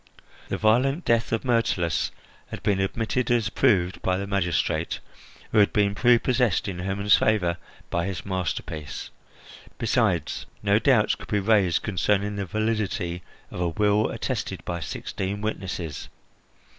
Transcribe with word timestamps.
The 0.49 0.57
violent 0.57 1.05
death 1.05 1.31
of 1.31 1.45
Myrtilus 1.45 2.09
had 2.47 2.63
been 2.63 2.79
admitted 2.79 3.29
as 3.29 3.51
proved 3.51 4.01
by 4.01 4.17
the 4.17 4.25
magistrate, 4.25 4.99
who 5.51 5.59
had 5.59 5.71
been 5.71 5.93
prepossessed 5.93 6.67
in 6.67 6.79
Hermon's 6.79 7.15
favour 7.15 7.57
by 7.91 8.07
his 8.07 8.25
masterpiece. 8.25 9.11
Besides, 9.77 10.47
no 10.63 10.79
doubts 10.79 11.13
could 11.13 11.27
be 11.27 11.39
raised 11.39 11.83
concerning 11.83 12.35
the 12.35 12.47
validity 12.47 13.21
of 13.51 13.61
a 13.61 13.69
will 13.69 14.09
attested 14.09 14.65
by 14.65 14.79
sixteen 14.79 15.39
witnesses. 15.39 16.09